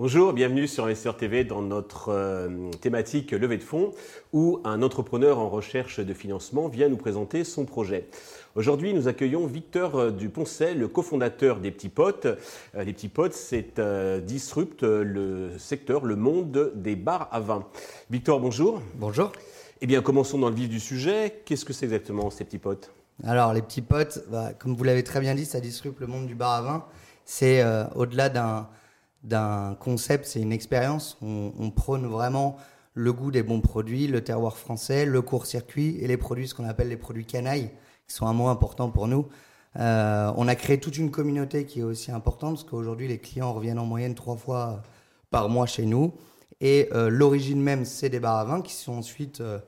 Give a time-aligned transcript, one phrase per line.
[0.00, 3.92] Bonjour, bienvenue sur Investeur TV dans notre euh, thématique levée de fonds
[4.32, 8.06] où un entrepreneur en recherche de financement vient nous présenter son projet.
[8.54, 12.26] Aujourd'hui, nous accueillons Victor euh, Duponcel, le cofondateur des Petits Potes.
[12.26, 13.80] Euh, les Petits Potes, c'est
[14.24, 17.66] disrupte le secteur, le monde des bars à vin.
[18.08, 18.80] Victor, bonjour.
[18.94, 19.32] Bonjour.
[19.80, 21.42] Eh bien, commençons dans le vif du sujet.
[21.44, 22.90] Qu'est-ce que c'est exactement ces Petits Potes?
[23.24, 26.26] Alors, les Petits Potes, bah, comme vous l'avez très bien dit, ça disrupte le monde
[26.26, 26.84] du bar à vin.
[27.24, 27.62] C'est
[27.94, 28.28] au-delà
[29.22, 31.16] d'un concept, c'est une expérience.
[31.22, 32.56] On, prône vraiment
[32.94, 36.64] le goût des bons produits, le terroir français, le court-circuit et les produits, ce qu'on
[36.64, 37.70] appelle les produits canailles,
[38.08, 39.28] qui sont un mot important pour nous.
[39.76, 43.52] Euh, on a créé toute une communauté qui est aussi importante, parce qu'aujourd'hui, les clients
[43.52, 44.82] reviennent en moyenne trois fois
[45.30, 46.14] par mois chez nous.
[46.60, 49.58] Et euh, l'origine même, c'est des bars à vin qui sont ensuite euh,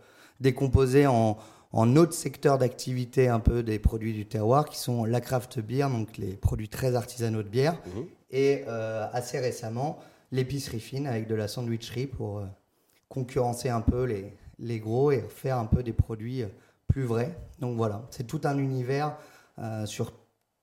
[0.40, 1.36] décomposés en,
[1.72, 5.88] en autres secteurs d'activité un peu des produits du terroir, qui sont la craft beer,
[5.88, 8.00] donc les produits très artisanaux de bière, mmh
[8.32, 9.98] et euh, assez récemment
[10.30, 12.46] l'épicerie fine avec de la sandwicherie pour euh,
[13.08, 16.48] concurrencer un peu les, les gros et faire un peu des produits euh,
[16.86, 17.36] plus vrais.
[17.58, 19.16] Donc voilà, c'est tout un univers
[19.84, 20.12] sur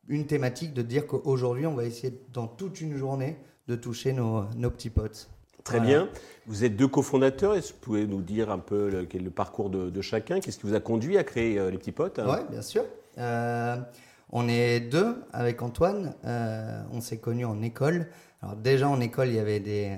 [0.08, 4.46] une thématique de dire qu'aujourd'hui, on va essayer dans toute une journée de toucher nos,
[4.56, 5.30] nos petits potes.
[5.68, 6.10] Très bien.
[6.46, 7.56] Vous êtes deux cofondateurs.
[7.56, 10.02] Est-ce que vous pouvez nous dire un peu le, quel est le parcours de, de
[10.02, 10.40] chacun?
[10.40, 12.84] Qu'est-ce qui vous a conduit à créer les petits potes Oui, bien sûr.
[14.32, 16.14] On est deux avec Antoine.
[16.26, 18.08] Euh, on s'est connus en école.
[18.42, 19.98] Alors déjà en école, il y avait des,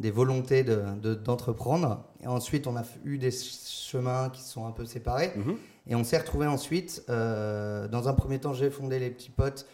[0.00, 2.04] des volontés d'entreprendre.
[2.20, 5.32] De, et ensuite, on a eu des chemins qui sont un peu séparés.
[5.36, 5.56] Mhm.
[5.88, 7.04] Et on s'est retrouvés ensuite.
[7.08, 9.66] Euh, dans un premier temps, j'ai fondé les petits potes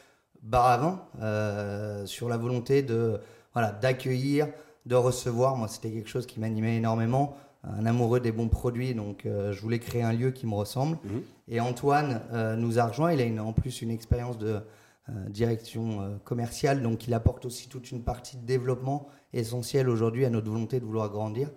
[0.43, 3.21] bar avant euh, sur la volonté de
[3.53, 4.49] voilà d'accueillir,
[4.87, 5.57] de recevoir.
[5.57, 9.61] Moi, c'était quelque chose qui m'animait énormément un amoureux des bons produits, donc euh, je
[9.61, 10.99] voulais créer un lieu qui me ressemble.
[11.05, 11.23] Mhm.
[11.49, 13.13] Et Antoine euh, nous a rejoint.
[13.13, 14.61] Il a une, en plus une expérience de
[15.09, 20.31] euh, direction commerciale, donc il apporte aussi toute une partie de développement essentielle aujourd'hui à
[20.31, 21.51] notre volonté de vouloir grandir.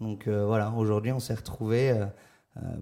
[0.00, 1.92] Donc voilà, aujourd'hui on s'est retrouvés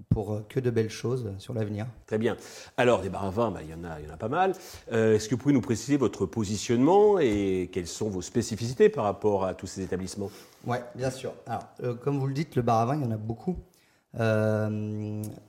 [0.09, 1.85] pour que de belles choses sur l'avenir.
[2.05, 2.37] Très bien.
[2.77, 4.29] Alors, des bars à vin, bah, il, y en a, il y en a pas
[4.29, 4.53] mal.
[4.91, 9.03] Euh, est-ce que vous pouvez nous préciser votre positionnement et quelles sont vos spécificités par
[9.03, 10.31] rapport à tous ces établissements?
[10.65, 11.33] Oui, bien sûr.
[11.45, 13.57] Alors, euh, comme vous le dites, le bar à vin, il y en a beaucoup.
[14.13, 14.69] la,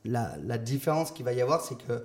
[0.05, 2.05] la, différence qu'il va y avoir, c'est que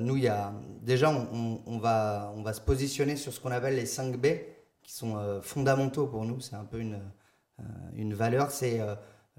[0.00, 0.52] nous, il y a,
[0.82, 4.26] déjà, on, on, va, on va se positionner sur ce qu'on appelle les 5 B,
[4.82, 6.40] qui sont fondamentaux pour nous.
[6.40, 7.00] C'est un peu une,
[7.94, 8.50] une valeur.
[8.50, 8.80] C'est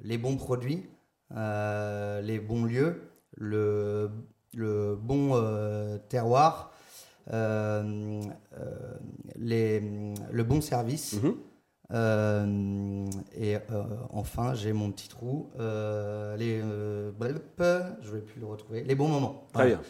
[0.03, 0.98] les bons produits, euh,
[1.31, 3.01] les bons lieux,
[3.37, 4.09] le,
[4.55, 6.71] le bon euh, terroir,
[7.31, 8.21] euh,
[9.35, 9.81] les,
[10.31, 11.15] le bon service.
[11.21, 11.35] Mhm.
[13.35, 13.57] et
[14.11, 15.49] enfin, j'ai mon petit trou.
[15.57, 18.83] les, je vais plus le retrouver.
[18.83, 19.47] Les bons moments.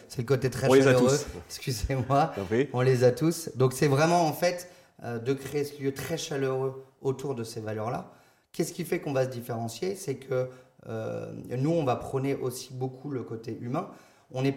[0.08, 1.18] C'est le côté très chaleureux.
[1.48, 2.32] Excusez-moi.
[2.72, 3.50] On les a tous.
[3.56, 4.70] Donc c'est vraiment en fait
[5.02, 8.12] de créer ce lieu très chaleureux autour de ces valeurs-là.
[8.52, 9.94] Qu'est-ce qui fait qu'on va se différencier?
[9.94, 10.48] C'est que
[10.88, 13.90] euh, nous, on va prôner aussi beaucoup le côté humain.
[14.30, 14.56] On est,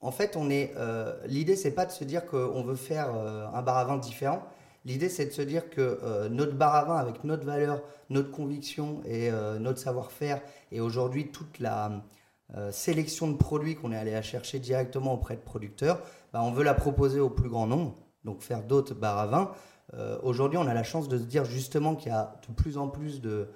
[0.00, 0.72] en fait, on est.
[0.76, 3.96] Euh, l'idée, c'est pas de se dire qu'on veut faire euh, un bar à vin
[3.96, 4.42] différent.
[4.84, 9.02] L'idée, c'est de se dire que notre bar à vin, avec notre valeur, notre conviction
[9.04, 10.40] et notre savoir-faire,
[10.70, 12.04] et aujourd'hui toute la
[12.70, 16.00] sélection de produits qu'on est allé à chercher directement auprès de producteurs,
[16.32, 19.50] bah, on veut la proposer au plus grand nombre, donc faire d'autres bars à vin.
[20.22, 22.86] aujourd'hui, on a la chance de se dire justement qu'il y a de plus en
[22.86, 23.48] plus de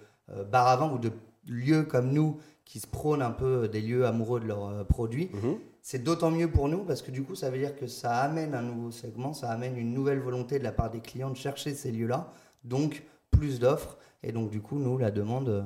[0.51, 1.13] bars à vin ou de
[1.47, 5.31] lieux comme nous qui se prônent un peu des lieux amoureux de leurs euh, produits,
[5.33, 5.59] mhm.
[5.83, 8.55] c'est d'autant mieux pour nous parce que du coup, ça veut dire que ça amène
[8.55, 11.75] un nouveau segment, ça amène une nouvelle volonté de la part des clients de chercher
[11.75, 12.31] ces lieux-là,
[12.65, 13.99] donc plus d'offres.
[14.23, 15.63] Et donc, du coup, nous, la demande euh,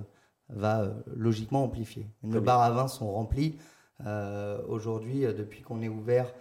[0.49, 2.07] va euh, logiquement amplifier.
[2.23, 3.59] Nos bars à vin sont remplis.
[4.69, 6.35] Aujourd'hui, depuis qu'on est ouvert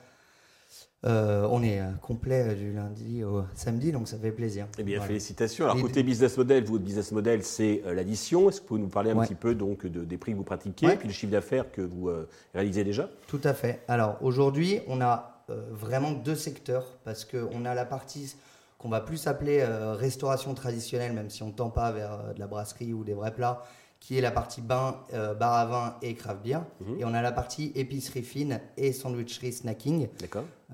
[1.06, 4.68] euh, on est euh, complet euh, du lundi au samedi, donc ça fait plaisir.
[4.78, 5.66] Eh bien, félicitations.
[5.66, 8.50] Alors, côté business model, votre business model, c'est l'addition.
[8.50, 10.44] Est-ce que vous pouvez nous parler un petit peu donc, de, des prix que vous
[10.44, 12.10] pratiquez, et puis le chiffre d'affaires que vous
[12.54, 13.10] réalisez déjà?
[13.28, 13.82] Tout à fait.
[13.88, 18.36] Alors, aujourd'hui, on a vraiment deux secteurs, parce qu'on a la partie
[18.78, 22.48] qu'on va plus appeler restauration traditionnelle, même si on ne tend pas vers de la
[22.48, 23.64] brasserie ou des vrais plats,
[24.04, 26.60] qui est la partie bain, euh, bar à vin et craft beer.
[26.82, 27.00] Mhm.
[27.00, 30.10] Et on a la partie épicerie fine et sandwicherie snacking,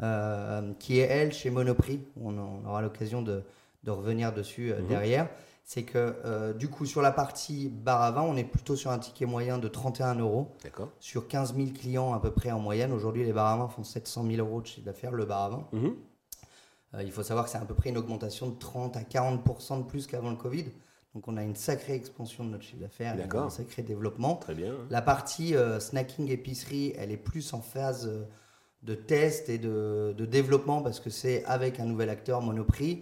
[0.02, 2.00] euh, qui est elle chez Monoprix.
[2.20, 3.44] On, aura l'occasion de,
[3.86, 4.88] revenir dessus euh, mhm.
[4.88, 5.30] derrière.
[5.64, 8.98] C'est que du coup, sur la partie bar à vin, on est plutôt sur un
[8.98, 10.48] ticket moyen de 31 euros.
[11.00, 12.92] Sur 15 000 clients à peu près en moyenne.
[12.92, 15.50] Aujourd'hui, les bars à vin font 700 000 euros de chiffre d'affaires, le bar à
[15.50, 15.68] vin.
[15.74, 15.94] Mhm.
[17.02, 19.84] il faut savoir que c'est à peu près une augmentation de 30 à 40% de
[19.84, 20.66] plus qu'avant le Covid.
[21.16, 24.36] Donc on a une sacrée expansion de notre chiffre d'affaires, un sacré développement.
[24.36, 24.76] Très bien.
[24.90, 28.26] La partie euh, snacking épicerie, elle est plus en phase euh,
[28.84, 33.02] de test et de, développement parce que c'est avec un nouvel acteur Monoprix.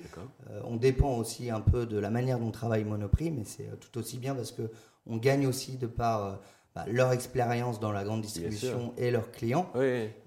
[0.49, 3.99] Euh, on dépend aussi un peu de la manière dont travaille Monoprix, mais c'est tout
[3.99, 4.71] aussi bien parce que
[5.05, 6.39] on gagne aussi de par
[6.77, 9.71] bah, leur expérience dans la grande distribution et leurs clients.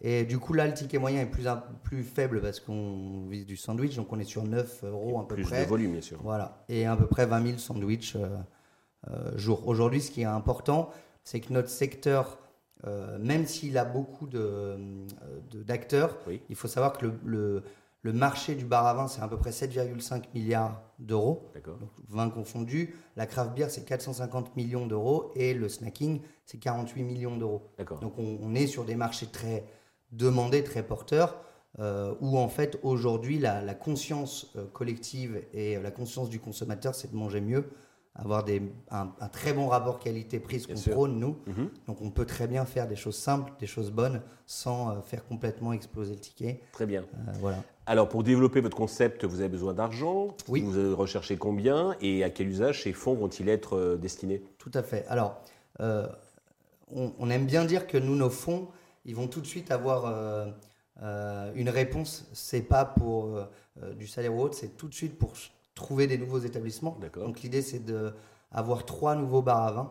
[0.03, 1.45] Et du coup, là, le ticket moyen est plus,
[1.85, 5.37] plus faible parce qu'on vise du sandwich, donc on est sur 9 euros à peu
[5.37, 5.45] près.
[5.45, 6.19] Plus de volume, bien sûr.
[6.23, 8.37] Voilà, et à peu près 20 000 sandwichs euh,
[9.11, 9.69] euh, jour.
[9.69, 10.91] Aujourd'hui, ce qui est important,
[11.23, 12.39] c'est que notre secteur,
[12.85, 17.63] euh, même s'il a beaucoup d'acteurs, de, il faut savoir que le le
[18.05, 21.51] marché du bar à vin, c'est à peu près 7,5 milliards d'euros.
[21.65, 22.95] Donc, vin confondu.
[23.17, 25.33] La craft beer, c'est 450 millions d'euros.
[25.35, 27.71] Et le snacking, c'est 48 millions d'euros.
[28.01, 29.65] Donc, on, est sur des marchés très
[30.13, 31.37] demandés, très porteurs,
[31.79, 37.11] euh, où en fait, aujourd'hui, la, conscience euh, collective et la conscience du consommateur, c'est
[37.13, 37.71] de manger mieux
[38.15, 38.61] avoir des,
[38.91, 41.37] un, très bon rapport qualité-prix qu'on prône, nous.
[41.47, 41.71] Mhm.
[41.87, 45.25] Donc on peut très bien faire des choses simples, des choses bonnes, sans euh, faire
[45.25, 46.61] complètement exploser le ticket.
[46.73, 47.03] Très bien.
[47.03, 47.63] Euh, voilà.
[47.87, 50.37] Alors pour développer votre concept, vous avez besoin d'argent.
[50.49, 50.61] Oui.
[50.61, 54.43] Vous recherchez combien et à quel usage ces fonds vont-ils être euh, destinés?
[54.59, 55.07] Tout à fait.
[55.09, 55.41] Alors,
[56.93, 58.69] on, aime bien dire que nous, nos fonds,
[59.07, 60.53] ils vont tout de suite avoir
[61.55, 62.29] une réponse.
[62.35, 63.41] C'est pas pour
[63.97, 65.33] du salaire ou autre, c'est tout de suite pour
[65.81, 66.99] trouver des nouveaux établissements.
[67.15, 69.91] Donc l'idée, c'est d'avoir trois nouveaux bars à vin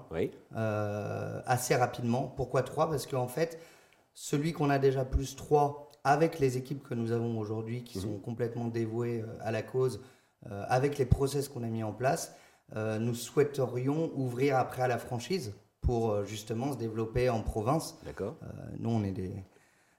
[0.55, 2.31] euh, assez rapidement.
[2.35, 2.87] Pourquoi trois?
[2.89, 3.59] Parce qu'en fait,
[4.13, 8.03] celui qu'on a déjà plus trois avec les équipes que nous avons aujourd'hui, qui mhm.
[8.03, 9.99] sont complètement dévouées euh, à la cause,
[10.49, 12.35] euh, avec les process qu'on a mis en place,
[12.75, 17.97] nous souhaiterions ouvrir après à la franchise pour justement se développer en province.
[18.05, 18.35] D'accord.
[18.77, 19.43] nous, on est des.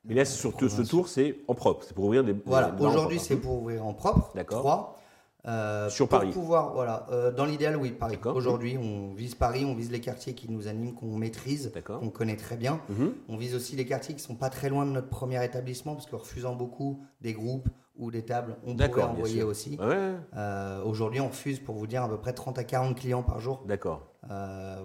[0.04, 1.84] Mais là, surtout ce tour, c'est en propre.
[1.84, 2.32] C'est pour ouvrir des.
[2.46, 4.30] Voilà, aujourd'hui, c'est pour ouvrir en propre.
[4.36, 4.99] D'accord.
[5.46, 8.18] Euh, Sur pour Paris pouvoir, voilà, euh, Dans l'idéal, oui, Paris.
[8.24, 12.36] Aujourd'hui, on vise Paris, on vise les quartiers qui nous animent, qu'on maîtrise, qu'on connaît
[12.36, 12.80] très bien.
[12.88, 13.14] Mhm.
[13.28, 16.06] On vise aussi les quartiers qui sont pas très loin de notre premier établissement, parce
[16.06, 19.78] que refusant beaucoup des groupes ou des tables, on pourrait envoyer aussi.
[19.80, 23.40] Euh, aujourd'hui, on refuse, pour vous dire, à peu près 30 à 40 clients par
[23.40, 23.62] jour.
[23.66, 24.06] D'accord.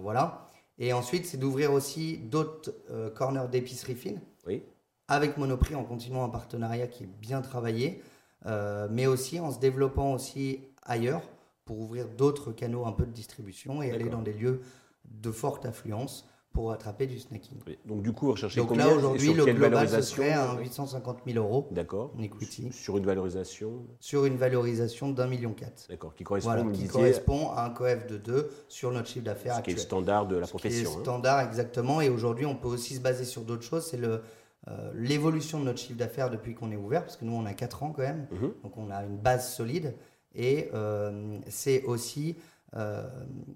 [0.02, 0.46] voilà.
[0.78, 2.70] Et ensuite, c'est d'ouvrir aussi d'autres
[3.14, 4.20] corners d'épicerie fine.
[4.46, 4.62] Oui.
[5.08, 8.02] Avec Monoprix, en continuant un partenariat qui est bien travaillé.
[8.44, 11.22] Euh, mais aussi en se développant aussi ailleurs
[11.64, 14.60] pour ouvrir d'autres canaux un peu de distribution et aller dans des lieux
[15.04, 17.58] de forte affluence pour attraper du snacking.
[17.84, 21.68] Donc du coup, rechercher Donc là aujourd'hui, le global ce serait à 850 000 euros.
[21.70, 22.12] D'accord.
[22.16, 22.72] En equity.
[22.72, 23.84] Sur une valorisation.
[24.00, 25.86] Sur une valorisation d'un million quatre.
[25.90, 26.14] D'accord.
[26.14, 29.74] Qui correspond, qui correspond à un coef de 2 sur notre chiffre d'affaires actuel.
[29.74, 30.78] Qui est le standard de la profession.
[30.78, 31.02] Ce qui est hein.
[31.02, 32.00] standard exactement.
[32.00, 33.86] Et aujourd'hui, on peut aussi se baser sur d'autres choses.
[33.86, 34.22] C'est le
[34.68, 37.54] euh, l'évolution de notre chiffre d'affaires depuis qu'on est ouvert, parce que nous on a
[37.54, 38.52] 4 ans quand même, mhm.
[38.64, 39.94] donc on a une base solide,
[40.34, 42.36] et euh, c'est aussi
[42.74, 43.08] euh,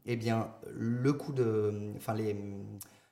[0.06, 2.36] eh bien, le coût de, enfin les,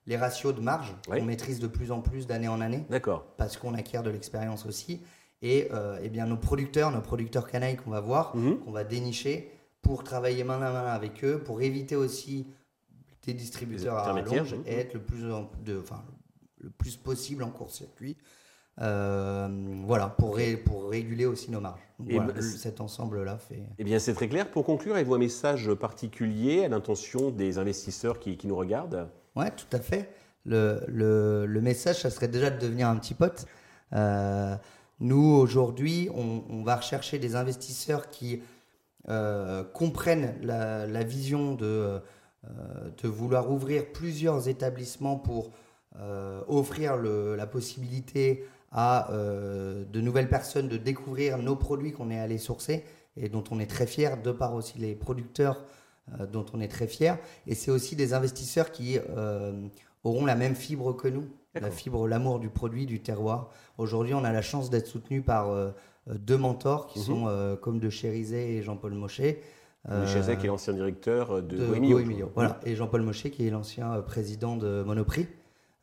[0.07, 3.25] les ratios de marge qu'on maîtrise de plus en plus d'année en année, D'accord.
[3.37, 5.03] parce qu'on acquiert de l'expérience aussi,
[5.43, 5.69] et
[6.03, 8.59] eh bien nos producteurs, nos producteurs canailles qu'on va voir, mhm.
[8.61, 9.51] qu'on va dénicher
[9.83, 12.47] pour travailler main à main avec eux, pour éviter aussi
[13.25, 16.03] des distributeurs à rallonge et être le plus de, enfin,
[16.61, 18.17] le plus possible en court-circuit.
[18.81, 19.49] Euh,
[19.85, 21.81] voilà, pour, pour réguler aussi nos marges.
[22.09, 23.63] et ben, cet ensemble-là fait.
[23.79, 24.51] Eh bien, c'est très clair.
[24.51, 29.09] Pour conclure, avez-vous un message particulier à l'intention des investisseurs qui, qui nous regardent?
[29.35, 30.11] Oui, tout à fait.
[30.45, 33.47] Le, le, le, message, ça serait déjà de devenir un petit pote.
[33.93, 34.55] Euh,
[35.01, 38.43] nous, aujourd'hui, on, on, va rechercher des investisseurs qui
[39.09, 42.01] euh, comprennent la, la, vision de,
[43.03, 45.51] de vouloir ouvrir plusieurs établissements pour
[46.01, 52.19] euh, offrir la possibilité à euh, de nouvelles personnes de découvrir nos produits qu'on est
[52.19, 52.85] allé sourcer
[53.17, 55.65] et dont on est très fier, de par aussi les producteurs
[56.21, 57.19] euh, dont on est très fier.
[57.47, 58.99] Et c'est aussi des investisseurs qui
[60.05, 61.25] auront la même fibre que nous,
[61.55, 63.51] la fibre, l'amour du produit, du terroir.
[63.79, 65.51] Aujourd'hui, on a la chance d'être soutenu par
[66.07, 67.05] deux mentors qui mhm.
[67.05, 69.41] sont comme de Chérizet et Jean-Paul Mochet.
[69.91, 74.01] Euh, Chérizet qui est l'ancien directeur de, de Voilà, et Jean-Paul Mochet qui est l'ancien
[74.03, 75.27] président de Monoprix.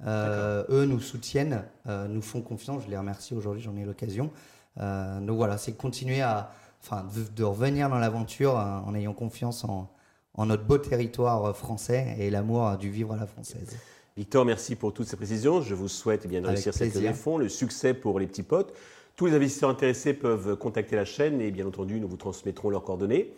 [0.05, 2.83] Euh, eux nous soutiennent, euh, nous font confiance.
[2.85, 4.31] Je les remercie aujourd'hui, j'en ai l'occasion.
[4.79, 6.51] Euh, donc voilà, c'est continuer à,
[6.83, 9.89] enfin, de, revenir dans l'aventure en ayant confiance en,
[10.35, 13.77] en, notre beau territoire français et l'amour du vivre à la française.
[14.17, 15.61] Victor, merci pour toutes ces précisions.
[15.61, 18.43] Je vous souhaite eh bien de réussir cette levée fonds, le succès pour les petits
[18.43, 18.73] potes.
[19.15, 22.83] Tous les investisseurs intéressés peuvent contacter la chaîne et bien entendu, nous vous transmettrons leurs
[22.83, 23.33] coordonnées.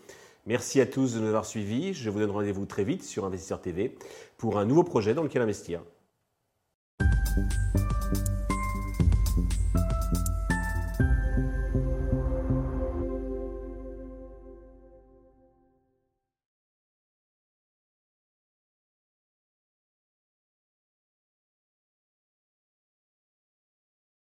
[0.47, 1.93] Merci à tous de nous avoir suivis.
[1.93, 3.95] Je vous donne rendez-vous très vite sur Investisseur TV
[4.37, 5.81] pour un nouveau projet dans lequel investir.
[7.37, 7.66] Thank you.